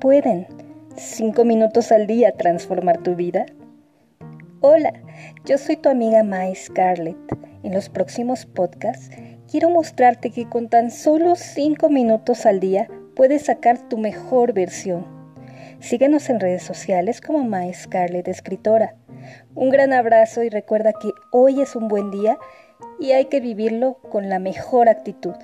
pueden 0.00 0.46
cinco 0.96 1.44
minutos 1.44 1.92
al 1.92 2.06
día 2.06 2.32
transformar 2.32 3.02
tu 3.02 3.14
vida? 3.14 3.46
Hola, 4.60 4.92
yo 5.44 5.58
soy 5.58 5.76
tu 5.76 5.88
amiga 5.88 6.22
Mai 6.22 6.54
Scarlett. 6.54 7.16
En 7.62 7.72
los 7.72 7.88
próximos 7.88 8.46
podcasts 8.46 9.10
quiero 9.50 9.70
mostrarte 9.70 10.30
que 10.30 10.48
con 10.48 10.68
tan 10.68 10.90
solo 10.90 11.34
cinco 11.34 11.88
minutos 11.88 12.46
al 12.46 12.60
día 12.60 12.88
puedes 13.14 13.46
sacar 13.46 13.88
tu 13.88 13.98
mejor 13.98 14.52
versión. 14.52 15.06
Síguenos 15.80 16.28
en 16.30 16.40
redes 16.40 16.62
sociales 16.62 17.20
como 17.20 17.44
Mai 17.44 17.72
Scarlett 17.72 18.28
Escritora. 18.28 18.94
Un 19.54 19.70
gran 19.70 19.92
abrazo 19.92 20.42
y 20.42 20.50
recuerda 20.50 20.92
que 20.92 21.10
hoy 21.32 21.60
es 21.60 21.74
un 21.74 21.88
buen 21.88 22.10
día 22.10 22.38
y 23.00 23.12
hay 23.12 23.26
que 23.26 23.40
vivirlo 23.40 23.98
con 24.10 24.28
la 24.28 24.38
mejor 24.38 24.88
actitud. 24.88 25.34